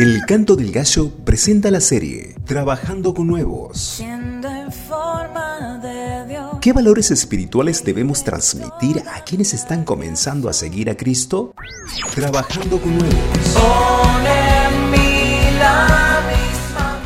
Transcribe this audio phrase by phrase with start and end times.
[0.00, 4.02] El Canto del Gallo presenta la serie Trabajando con Nuevos.
[6.62, 11.52] ¿Qué valores espirituales debemos transmitir a quienes están comenzando a seguir a Cristo?
[12.14, 13.58] Trabajando con Nuevos.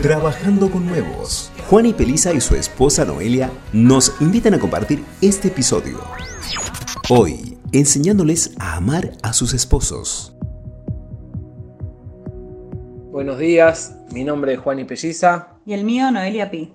[0.01, 1.51] Trabajando con Nuevos.
[1.69, 6.01] Juan y Pelisa y su esposa Noelia nos invitan a compartir este episodio.
[7.09, 10.34] Hoy, enseñándoles a amar a sus esposos.
[13.15, 15.47] Buenos días, mi nombre es Juan y Pelliza.
[15.65, 16.75] Y el mío, Noelia Pi.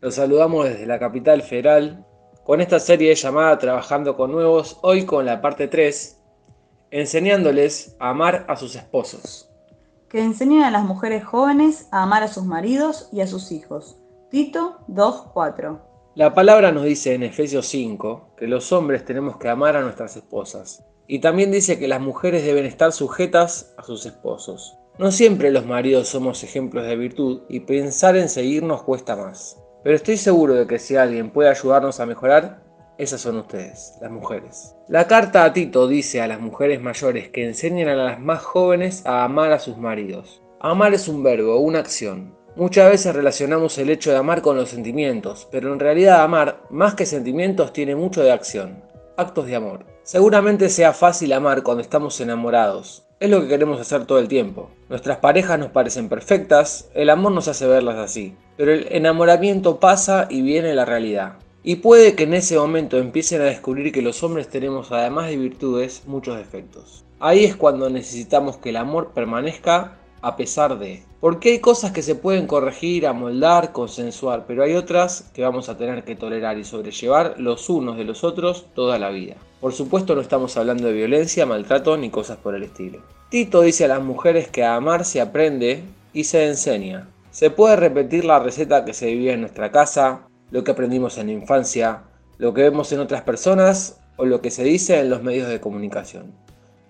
[0.00, 2.06] Los saludamos desde la capital federal
[2.44, 6.20] con esta serie llamada Trabajando con Nuevos, hoy con la parte 3,
[6.92, 9.50] enseñándoles a amar a sus esposos.
[10.08, 13.98] Que enseñen a las mujeres jóvenes a amar a sus maridos y a sus hijos.
[14.30, 15.80] Tito 2.4.
[16.14, 20.14] La palabra nos dice en Efesios 5 que los hombres tenemos que amar a nuestras
[20.16, 20.84] esposas.
[21.08, 24.78] Y también dice que las mujeres deben estar sujetas a sus esposos.
[24.98, 29.58] No siempre los maridos somos ejemplos de virtud y pensar en seguirnos cuesta más.
[29.82, 32.62] Pero estoy seguro de que si alguien puede ayudarnos a mejorar,
[32.98, 34.76] esas son ustedes, las mujeres.
[34.88, 39.02] La carta a Tito dice a las mujeres mayores que enseñen a las más jóvenes
[39.06, 40.42] a amar a sus maridos.
[40.60, 42.36] Amar es un verbo, una acción.
[42.54, 46.94] Muchas veces relacionamos el hecho de amar con los sentimientos, pero en realidad amar, más
[46.94, 48.84] que sentimientos, tiene mucho de acción.
[49.16, 49.86] Actos de amor.
[50.02, 54.68] Seguramente sea fácil amar cuando estamos enamorados, es lo que queremos hacer todo el tiempo.
[54.88, 60.26] Nuestras parejas nos parecen perfectas, el amor nos hace verlas así, pero el enamoramiento pasa
[60.28, 61.34] y viene la realidad.
[61.62, 65.36] Y puede que en ese momento empiecen a descubrir que los hombres tenemos, además de
[65.36, 67.04] virtudes, muchos defectos.
[67.20, 71.04] Ahí es cuando necesitamos que el amor permanezca a pesar de.
[71.22, 75.76] Porque hay cosas que se pueden corregir, amoldar, consensuar, pero hay otras que vamos a
[75.76, 79.36] tener que tolerar y sobrellevar los unos de los otros toda la vida.
[79.60, 82.98] Por supuesto no estamos hablando de violencia, maltrato ni cosas por el estilo.
[83.28, 87.08] Tito dice a las mujeres que a amar se aprende y se enseña.
[87.30, 91.28] Se puede repetir la receta que se vivía en nuestra casa, lo que aprendimos en
[91.28, 92.02] la infancia,
[92.38, 95.60] lo que vemos en otras personas o lo que se dice en los medios de
[95.60, 96.32] comunicación.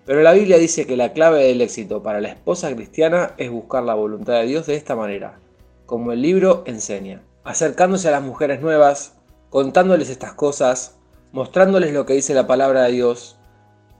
[0.05, 3.83] Pero la Biblia dice que la clave del éxito para la esposa cristiana es buscar
[3.83, 5.39] la voluntad de Dios de esta manera,
[5.85, 9.13] como el libro enseña, acercándose a las mujeres nuevas,
[9.49, 10.97] contándoles estas cosas,
[11.31, 13.37] mostrándoles lo que dice la palabra de Dios,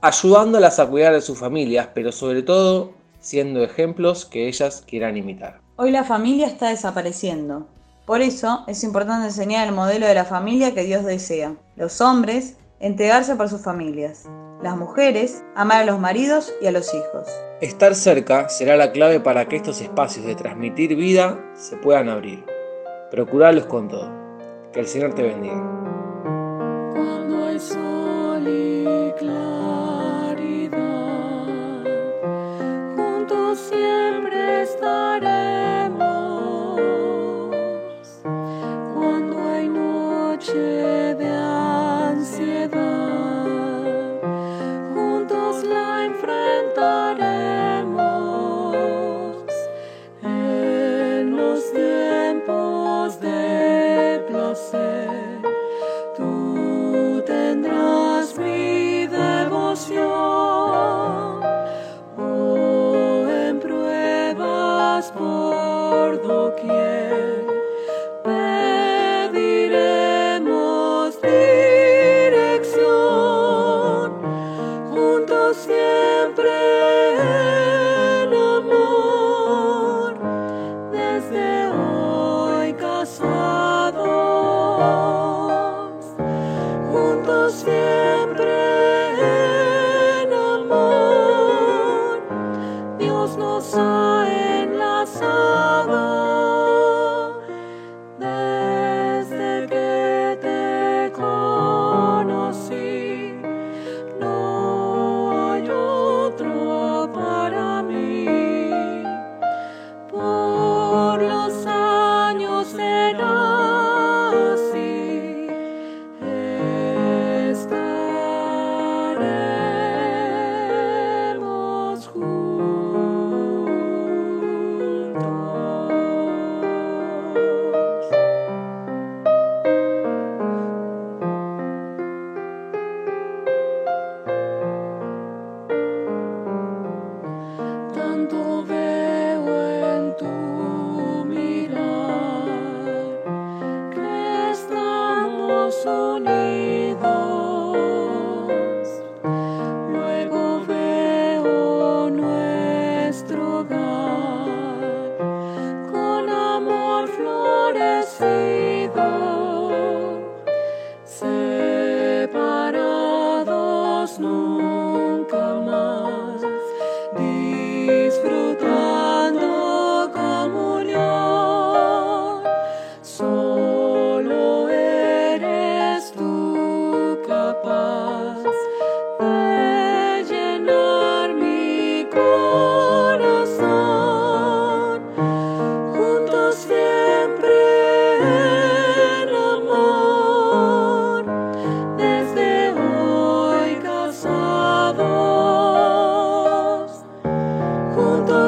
[0.02, 5.60] ayudándolas a cuidar de sus familias, pero sobre todo siendo ejemplos que ellas quieran imitar.
[5.76, 7.66] Hoy la familia está desapareciendo.
[8.04, 11.54] Por eso es importante enseñar el modelo de la familia que Dios desea.
[11.76, 14.26] Los hombres, entregarse por sus familias.
[14.64, 17.28] Las mujeres, amar a los maridos y a los hijos.
[17.60, 22.46] Estar cerca será la clave para que estos espacios de transmitir vida se puedan abrir.
[23.10, 24.10] Procurarlos con todo.
[24.72, 25.83] Que el Señor te bendiga.